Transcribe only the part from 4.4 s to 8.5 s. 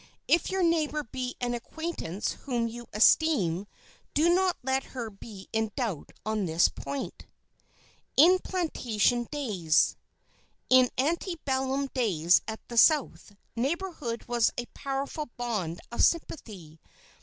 let her be in doubt on this point. [Sidenote: IN